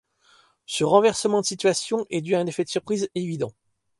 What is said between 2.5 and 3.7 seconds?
de surprise évident.